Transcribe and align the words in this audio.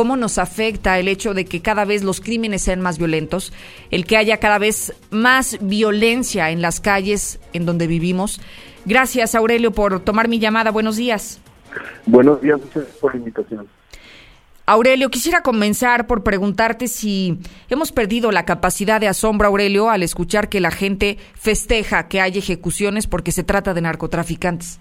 cómo 0.00 0.16
nos 0.16 0.38
afecta 0.38 0.98
el 0.98 1.08
hecho 1.08 1.34
de 1.34 1.44
que 1.44 1.60
cada 1.60 1.84
vez 1.84 2.02
los 2.02 2.22
crímenes 2.22 2.62
sean 2.62 2.80
más 2.80 2.96
violentos, 2.96 3.52
el 3.90 4.06
que 4.06 4.16
haya 4.16 4.38
cada 4.38 4.58
vez 4.58 4.98
más 5.10 5.58
violencia 5.60 6.48
en 6.48 6.62
las 6.62 6.80
calles 6.80 7.38
en 7.52 7.66
donde 7.66 7.86
vivimos. 7.86 8.40
Gracias, 8.86 9.34
Aurelio, 9.34 9.72
por 9.72 10.00
tomar 10.00 10.26
mi 10.26 10.38
llamada. 10.38 10.70
Buenos 10.70 10.96
días. 10.96 11.42
Buenos 12.06 12.40
días, 12.40 12.58
muchas 12.58 12.76
gracias 12.76 12.96
por 12.96 13.12
la 13.12 13.18
invitación. 13.18 13.68
Aurelio, 14.64 15.10
quisiera 15.10 15.42
comenzar 15.42 16.06
por 16.06 16.22
preguntarte 16.22 16.88
si 16.88 17.38
hemos 17.68 17.92
perdido 17.92 18.32
la 18.32 18.46
capacidad 18.46 19.02
de 19.02 19.08
asombro, 19.08 19.48
Aurelio, 19.48 19.90
al 19.90 20.02
escuchar 20.02 20.48
que 20.48 20.60
la 20.60 20.70
gente 20.70 21.18
festeja 21.34 22.08
que 22.08 22.22
hay 22.22 22.38
ejecuciones 22.38 23.06
porque 23.06 23.32
se 23.32 23.44
trata 23.44 23.74
de 23.74 23.82
narcotraficantes. 23.82 24.80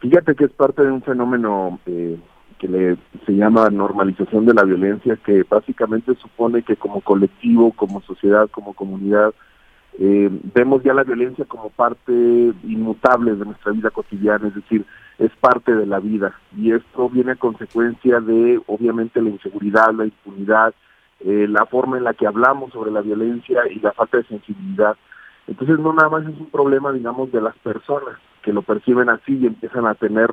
Fíjate 0.00 0.34
que 0.34 0.44
es 0.44 0.52
parte 0.52 0.82
de 0.82 0.92
un 0.92 1.00
fenómeno 1.00 1.80
eh, 1.86 2.18
que 2.64 2.70
le, 2.70 2.96
se 3.26 3.32
llama 3.32 3.68
normalización 3.68 4.46
de 4.46 4.54
la 4.54 4.62
violencia, 4.62 5.18
que 5.22 5.42
básicamente 5.42 6.14
supone 6.14 6.62
que 6.62 6.76
como 6.76 7.02
colectivo, 7.02 7.72
como 7.72 8.00
sociedad, 8.00 8.48
como 8.50 8.72
comunidad, 8.72 9.34
eh, 9.98 10.30
vemos 10.54 10.82
ya 10.82 10.94
la 10.94 11.04
violencia 11.04 11.44
como 11.44 11.68
parte 11.68 12.10
inmutable 12.12 13.34
de 13.34 13.44
nuestra 13.44 13.72
vida 13.72 13.90
cotidiana, 13.90 14.48
es 14.48 14.54
decir, 14.54 14.86
es 15.18 15.30
parte 15.40 15.74
de 15.74 15.84
la 15.84 16.00
vida. 16.00 16.34
Y 16.56 16.72
esto 16.72 17.10
viene 17.10 17.32
a 17.32 17.36
consecuencia 17.36 18.20
de, 18.20 18.58
obviamente, 18.66 19.20
la 19.20 19.28
inseguridad, 19.28 19.92
la 19.92 20.06
impunidad, 20.06 20.74
eh, 21.20 21.46
la 21.46 21.66
forma 21.66 21.98
en 21.98 22.04
la 22.04 22.14
que 22.14 22.26
hablamos 22.26 22.72
sobre 22.72 22.90
la 22.90 23.02
violencia 23.02 23.60
y 23.70 23.78
la 23.80 23.92
falta 23.92 24.16
de 24.16 24.24
sensibilidad. 24.24 24.96
Entonces 25.46 25.78
no 25.78 25.92
nada 25.92 26.08
más 26.08 26.22
es 26.22 26.40
un 26.40 26.50
problema, 26.50 26.92
digamos, 26.92 27.30
de 27.30 27.42
las 27.42 27.56
personas 27.58 28.16
que 28.42 28.54
lo 28.54 28.62
perciben 28.62 29.10
así 29.10 29.36
y 29.36 29.46
empiezan 29.46 29.86
a 29.86 29.94
tener, 29.94 30.30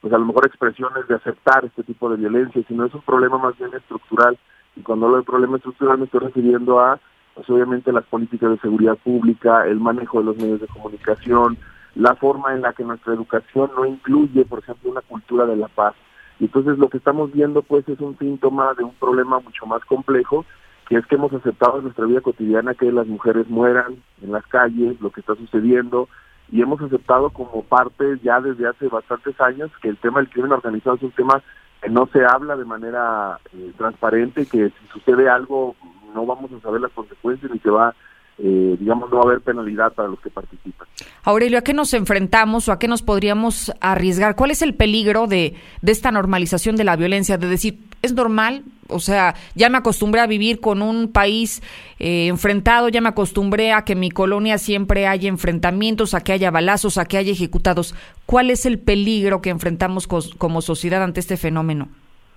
pues 0.00 0.12
a 0.12 0.18
lo 0.18 0.26
mejor 0.26 0.46
expresiones 0.46 1.06
de 1.08 1.14
aceptar 1.14 1.64
este 1.64 1.82
tipo 1.82 2.08
de 2.10 2.16
violencia, 2.16 2.62
sino 2.68 2.84
es 2.84 2.94
un 2.94 3.02
problema 3.02 3.38
más 3.38 3.58
bien 3.58 3.70
estructural. 3.74 4.38
Y 4.76 4.82
cuando 4.82 5.06
hablo 5.06 5.18
de 5.18 5.24
problema 5.24 5.56
estructural 5.56 5.98
me 5.98 6.04
estoy 6.04 6.20
refiriendo 6.20 6.80
a, 6.80 7.00
pues 7.34 7.48
obviamente 7.50 7.92
las 7.92 8.04
políticas 8.04 8.50
de 8.50 8.58
seguridad 8.58 8.96
pública, 8.98 9.66
el 9.66 9.80
manejo 9.80 10.18
de 10.18 10.24
los 10.24 10.36
medios 10.36 10.60
de 10.60 10.68
comunicación, 10.68 11.56
la 11.94 12.14
forma 12.14 12.54
en 12.54 12.62
la 12.62 12.72
que 12.72 12.84
nuestra 12.84 13.14
educación 13.14 13.70
no 13.76 13.84
incluye, 13.84 14.44
por 14.44 14.60
ejemplo, 14.60 14.90
una 14.90 15.00
cultura 15.00 15.46
de 15.46 15.56
la 15.56 15.68
paz. 15.68 15.94
Y 16.38 16.44
entonces 16.44 16.78
lo 16.78 16.88
que 16.88 16.98
estamos 16.98 17.32
viendo 17.32 17.62
pues 17.62 17.88
es 17.88 17.98
un 18.00 18.16
síntoma 18.18 18.74
de 18.74 18.84
un 18.84 18.94
problema 18.94 19.40
mucho 19.40 19.66
más 19.66 19.84
complejo, 19.84 20.44
que 20.88 20.96
es 20.96 21.06
que 21.06 21.16
hemos 21.16 21.32
aceptado 21.32 21.78
en 21.78 21.84
nuestra 21.84 22.06
vida 22.06 22.20
cotidiana 22.20 22.74
que 22.74 22.90
las 22.92 23.06
mujeres 23.06 23.48
mueran 23.48 23.96
en 24.22 24.32
las 24.32 24.46
calles, 24.46 25.00
lo 25.00 25.10
que 25.10 25.20
está 25.20 25.34
sucediendo, 25.34 26.08
y 26.50 26.62
hemos 26.62 26.80
aceptado 26.80 27.30
como 27.30 27.62
parte 27.62 28.18
ya 28.22 28.40
desde 28.40 28.66
hace 28.66 28.88
bastantes 28.88 29.38
años 29.40 29.70
que 29.82 29.88
el 29.88 29.96
tema 29.98 30.20
del 30.20 30.30
crimen 30.30 30.52
organizado 30.52 30.96
es 30.96 31.02
un 31.02 31.10
tema 31.12 31.42
que 31.82 31.90
no 31.90 32.08
se 32.12 32.24
habla 32.24 32.56
de 32.56 32.64
manera 32.64 33.38
eh, 33.52 33.72
transparente, 33.76 34.46
que 34.46 34.70
si 34.70 34.86
sucede 34.92 35.28
algo 35.28 35.76
no 36.14 36.24
vamos 36.24 36.50
a 36.52 36.60
saber 36.60 36.80
las 36.80 36.92
consecuencias 36.92 37.52
ni 37.52 37.58
se 37.58 37.70
va 37.70 37.94
eh, 38.40 38.76
digamos, 38.78 39.10
no 39.10 39.16
va 39.16 39.22
a 39.22 39.26
haber 39.26 39.40
penalidad 39.40 39.92
para 39.94 40.08
los 40.08 40.20
que 40.20 40.30
participan. 40.30 40.86
Aurelio, 41.24 41.58
¿a 41.58 41.62
qué 41.62 41.74
nos 41.74 41.92
enfrentamos 41.92 42.68
o 42.68 42.72
a 42.72 42.78
qué 42.78 42.86
nos 42.86 43.02
podríamos 43.02 43.72
arriesgar? 43.80 44.36
¿Cuál 44.36 44.52
es 44.52 44.62
el 44.62 44.74
peligro 44.74 45.26
de, 45.26 45.56
de 45.82 45.92
esta 45.92 46.12
normalización 46.12 46.76
de 46.76 46.84
la 46.84 46.94
violencia? 46.94 47.36
De 47.36 47.48
decir, 47.48 47.80
es 48.00 48.14
normal, 48.14 48.62
o 48.88 48.98
sea, 48.98 49.34
ya 49.54 49.68
me 49.68 49.78
acostumbré 49.78 50.20
a 50.20 50.26
vivir 50.26 50.60
con 50.60 50.82
un 50.82 51.12
país 51.12 51.62
eh, 51.98 52.26
enfrentado, 52.28 52.88
ya 52.88 53.00
me 53.00 53.08
acostumbré 53.08 53.72
a 53.72 53.82
que 53.82 53.92
en 53.92 54.00
mi 54.00 54.10
colonia 54.10 54.58
siempre 54.58 55.06
haya 55.06 55.28
enfrentamientos, 55.28 56.14
a 56.14 56.22
que 56.22 56.32
haya 56.32 56.50
balazos, 56.50 56.98
a 56.98 57.04
que 57.04 57.18
haya 57.18 57.32
ejecutados. 57.32 57.94
¿Cuál 58.26 58.50
es 58.50 58.66
el 58.66 58.78
peligro 58.78 59.40
que 59.40 59.50
enfrentamos 59.50 60.06
como 60.06 60.62
sociedad 60.62 61.02
ante 61.02 61.20
este 61.20 61.36
fenómeno? 61.36 61.88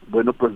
Bueno, 0.08 0.34
pues 0.34 0.54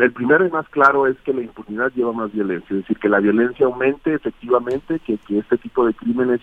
el 0.00 0.12
primero 0.12 0.46
y 0.46 0.50
más 0.50 0.68
claro 0.68 1.06
es 1.06 1.16
que 1.24 1.32
la 1.32 1.42
impunidad 1.42 1.90
lleva 1.94 2.12
más 2.12 2.32
violencia, 2.32 2.68
es 2.70 2.82
decir, 2.82 2.98
que 2.98 3.08
la 3.08 3.20
violencia 3.20 3.66
aumente 3.66 4.14
efectivamente, 4.14 5.00
que, 5.00 5.18
que 5.18 5.38
este 5.38 5.56
tipo 5.58 5.86
de 5.86 5.94
crímenes 5.94 6.40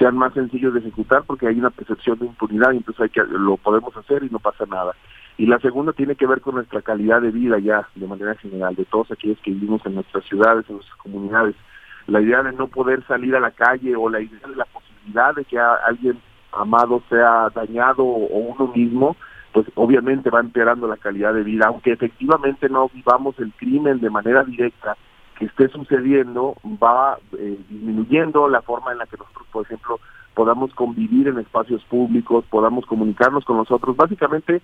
sean 0.00 0.16
más 0.16 0.32
sencillos 0.32 0.72
de 0.72 0.80
ejecutar 0.80 1.24
porque 1.26 1.46
hay 1.46 1.58
una 1.58 1.68
percepción 1.68 2.18
de 2.18 2.24
impunidad 2.24 2.72
y 2.72 2.78
entonces 2.78 3.02
hay 3.02 3.10
que 3.10 3.22
lo 3.22 3.58
podemos 3.58 3.94
hacer 3.94 4.24
y 4.24 4.30
no 4.30 4.38
pasa 4.38 4.64
nada. 4.64 4.94
Y 5.36 5.44
la 5.44 5.58
segunda 5.58 5.92
tiene 5.92 6.14
que 6.14 6.26
ver 6.26 6.40
con 6.40 6.54
nuestra 6.54 6.80
calidad 6.80 7.20
de 7.20 7.30
vida 7.30 7.58
ya, 7.58 7.86
de 7.94 8.06
manera 8.06 8.34
general, 8.36 8.74
de 8.74 8.86
todos 8.86 9.10
aquellos 9.10 9.38
que 9.40 9.50
vivimos 9.50 9.84
en 9.84 9.96
nuestras 9.96 10.24
ciudades, 10.24 10.64
en 10.68 10.76
nuestras 10.76 10.96
comunidades. 10.96 11.54
La 12.06 12.22
idea 12.22 12.42
de 12.42 12.52
no 12.52 12.68
poder 12.68 13.06
salir 13.06 13.36
a 13.36 13.40
la 13.40 13.50
calle 13.50 13.94
o 13.94 14.08
la 14.08 14.20
idea 14.20 14.40
de 14.48 14.56
la 14.56 14.64
posibilidad 14.64 15.34
de 15.34 15.44
que 15.44 15.58
alguien 15.58 16.18
amado 16.52 17.02
sea 17.10 17.50
dañado 17.54 18.02
o 18.02 18.38
uno 18.38 18.72
mismo, 18.74 19.16
pues 19.52 19.66
obviamente 19.74 20.30
va 20.30 20.40
empeorando 20.40 20.88
la 20.88 20.96
calidad 20.96 21.34
de 21.34 21.42
vida, 21.42 21.66
aunque 21.66 21.92
efectivamente 21.92 22.70
no 22.70 22.88
vivamos 22.88 23.38
el 23.38 23.52
crimen 23.52 24.00
de 24.00 24.08
manera 24.08 24.44
directa 24.44 24.96
que 25.40 25.46
esté 25.46 25.68
sucediendo, 25.68 26.54
va 26.64 27.18
eh, 27.38 27.58
disminuyendo 27.70 28.46
la 28.46 28.60
forma 28.60 28.92
en 28.92 28.98
la 28.98 29.06
que 29.06 29.16
nosotros, 29.16 29.46
por 29.50 29.64
ejemplo, 29.64 29.98
podamos 30.34 30.72
convivir 30.74 31.28
en 31.28 31.38
espacios 31.38 31.82
públicos, 31.84 32.44
podamos 32.50 32.84
comunicarnos 32.84 33.46
con 33.46 33.56
nosotros, 33.56 33.96
básicamente 33.96 34.60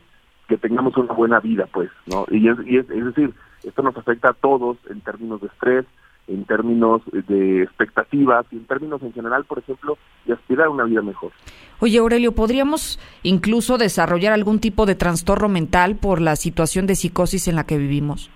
que 0.48 0.59
tengamos 0.59 0.94
una 0.98 1.14
buena 1.14 1.41
vida, 1.41 1.66
pues, 1.72 1.91
¿no? 2.06 2.26
Y 2.31 2.48
es, 2.48 2.59
y 2.66 2.76
es, 2.76 2.91
es 2.91 3.04
decir, 3.06 3.32
esto 3.64 3.82
nos 3.82 3.97
afecta 3.97 4.31
a 4.31 4.34
todos 4.34 4.76
en 4.91 5.00
términos 5.00 5.41
de 5.41 5.47
estrés, 5.47 5.87
en 6.28 6.44
términos 6.44 7.00
de 7.10 7.62
expectativas 7.62 8.44
y 8.50 8.56
en 8.56 8.66
términos 8.66 9.00
en 9.03 9.14
general, 9.14 9.47
por 9.47 9.58
ejemplo, 9.58 9.97
de 10.26 10.34
aspirar 10.34 10.66
a 10.66 10.70
una 10.70 10.84
vida 10.84 11.00
mejor. 11.00 11.32
Oye, 11.81 11.98
Aurelio, 11.98 12.32
¿podríamos 12.32 13.00
incluso 13.22 13.78
desarrollar 13.78 14.34
algún 14.34 14.60
tipo 14.60 14.84
de 14.84 14.94
trastorno 14.94 15.48
mental 15.48 15.97
por 15.97 16.20
la 16.20 16.37
situación 16.37 16.87
de 16.87 16.97
psicosis 16.97 17.48
en 17.48 17.56
la 17.56 17.64
que 17.64 17.78
vivimos? 17.78 18.31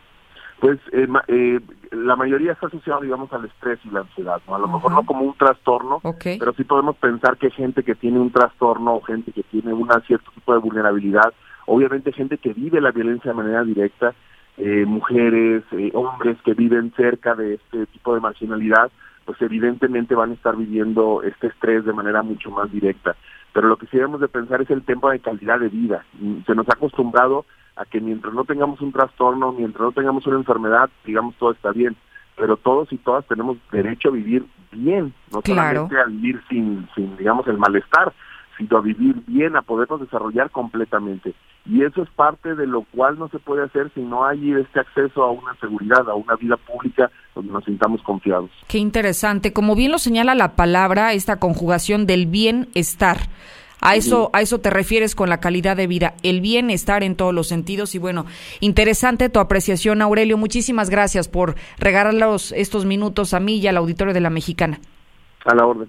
Pues 0.61 0.79
eh, 0.93 1.07
eh, 1.29 1.61
la 1.91 2.15
mayoría 2.15 2.53
está 2.53 2.69
asociado, 2.69 3.01
digamos, 3.01 3.33
al 3.33 3.45
estrés 3.45 3.79
y 3.85 3.91
la 3.91 4.01
ansiedad, 4.01 4.41
¿no? 4.47 4.55
A 4.55 4.59
lo 4.59 4.69
mejor 4.69 4.93
no 4.93 5.05
como 5.05 5.25
un 5.25 5.35
trastorno, 5.35 6.01
pero 6.23 6.53
sí 6.53 6.65
podemos 6.65 6.97
pensar 6.97 7.37
que 7.37 7.51
gente 7.51 7.83
que 7.83 7.95
tiene 7.95 8.21
un 8.21 8.31
trastorno 8.31 8.95
o 8.95 9.01
gente 9.01 9.33
que 9.33 9.43
tiene 9.43 9.73
un 9.73 9.89
cierto 10.07 10.31
tipo 10.33 10.53
de 10.53 10.61
vulnerabilidad, 10.61 11.33
obviamente 11.67 12.13
gente 12.13 12.39
que 12.39 12.53
vive 12.53 12.81
la 12.81 12.93
violencia 12.93 13.33
de 13.33 13.37
manera 13.37 13.65
directa, 13.65 14.15
eh, 14.57 14.85
mujeres, 14.87 15.65
eh, 15.73 15.91
hombres 15.95 16.37
que 16.45 16.55
viven 16.55 16.93
cerca 16.97 17.35
de 17.35 17.55
este 17.55 17.87
tipo 17.87 18.15
de 18.15 18.21
marginalidad, 18.21 18.91
pues 19.25 19.41
evidentemente 19.43 20.15
van 20.15 20.31
a 20.31 20.35
estar 20.35 20.57
viviendo 20.57 21.23
este 21.23 21.49
estrés 21.49 21.85
de 21.85 21.93
manera 21.93 22.23
mucho 22.23 22.51
más 22.51 22.71
directa. 22.71 23.17
Pero 23.53 23.69
lo 23.69 23.77
que 23.77 23.87
sí 23.87 23.97
debemos 23.97 24.21
de 24.21 24.29
pensar 24.29 24.63
es 24.63 24.71
el 24.71 24.83
tema 24.83 25.13
de 25.13 25.21
calidad 25.21 25.59
de 25.59 25.69
vida. 25.69 26.05
Se 26.47 26.55
nos 26.55 26.69
ha 26.69 26.75
acostumbrado 26.75 27.47
a 27.77 27.85
que 27.85 28.01
mientras 28.01 28.35
no 28.35 28.45
tengamos 28.45 28.81
un 28.81 28.93
trastorno, 28.93 29.53
mientras 29.53 29.83
no 29.83 29.93
tengamos 29.93 30.27
una 30.27 30.37
enfermedad, 30.37 30.91
digamos 31.05 31.35
todo 31.37 31.53
está 31.53 31.73
bien. 31.73 31.97
Pero 32.37 32.57
todos 32.57 32.93
y 32.93 32.97
todas 32.99 33.27
tenemos 33.27 33.59
derecho 33.71 34.09
a 34.09 34.13
vivir 34.13 34.47
bien, 34.73 35.13
no 35.33 35.43
solamente 35.45 35.99
a 35.99 36.05
vivir 36.05 36.41
sin, 36.49 36.89
sin, 36.95 37.17
digamos, 37.17 37.47
el 37.49 37.59
malestar, 37.59 38.13
sino 38.57 38.79
a 38.79 38.81
vivir 38.81 39.17
bien, 39.27 39.57
a 39.57 39.63
podernos 39.63 40.01
desarrollar 40.01 40.51
completamente. 40.51 41.35
Y 41.67 41.83
eso 41.83 42.03
es 42.03 42.11
parte 42.11 42.55
de 42.55 42.67
lo 42.67 42.83
cual 42.83 43.19
no 43.19 43.29
se 43.29 43.39
puede 43.39 43.65
hacer 43.65 43.91
si 43.95 44.01
no 44.01 44.25
hay 44.25 44.53
este 44.53 44.81
acceso 44.81 45.23
a 45.23 45.31
una 45.31 45.55
seguridad, 45.61 46.09
a 46.09 46.15
una 46.15 46.35
vida 46.37 46.57
pública 46.57 47.11
donde 47.35 47.53
nos 47.53 47.65
sintamos 47.65 48.03
confiados. 48.03 48.51
Qué 48.67 48.79
interesante. 48.79 49.53
Como 49.53 49.75
bien 49.75 49.93
lo 49.93 49.99
señala 49.99 50.35
la 50.35 50.57
palabra, 50.57 51.13
esta 51.13 51.39
conjugación 51.39 52.07
del 52.07 52.27
bienestar. 52.27 53.19
A 53.81 53.97
eso, 53.97 54.31
a 54.33 54.43
eso 54.43 54.61
te 54.61 54.71
refieres 54.71 55.15
con 55.15 55.29
la 55.29 55.41
calidad 55.41 55.77
de 55.77 55.87
vida, 55.87 56.15
el 56.23 56.41
bienestar 56.41 57.03
en 57.03 57.17
todos 57.17 57.35
los 57.35 57.49
sentidos. 57.49 57.95
Y 57.95 57.99
bueno, 57.99 58.27
interesante 58.61 59.29
tu 59.29 59.41
apreciación, 59.41 60.03
Aurelio. 60.03 60.37
Muchísimas 60.37 60.91
gracias 60.91 61.29
por 61.29 61.55
regalarlos 61.79 62.53
estos 62.53 62.85
minutos 62.85 63.35
a 63.35 63.41
mí 63.41 63.57
y 63.57 63.67
al 63.67 63.77
auditorio 63.77 64.15
de 64.15 64.21
la 64.21 64.31
Mexicana. 64.31 64.81
A 65.45 65.55
la 65.55 65.67
orden. 65.67 65.89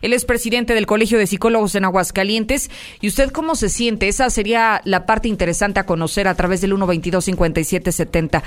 Él 0.00 0.12
es 0.12 0.24
presidente 0.24 0.74
del 0.74 0.86
Colegio 0.86 1.18
de 1.18 1.26
Psicólogos 1.26 1.74
en 1.74 1.84
Aguascalientes. 1.84 2.70
¿Y 3.00 3.08
usted 3.08 3.30
cómo 3.30 3.54
se 3.54 3.68
siente? 3.68 4.08
Esa 4.08 4.30
sería 4.30 4.80
la 4.84 5.06
parte 5.06 5.28
interesante 5.28 5.80
a 5.80 5.86
conocer 5.86 6.28
a 6.28 6.34
través 6.34 6.60
del 6.60 6.70
122 6.70 7.24
5770. 7.24 8.42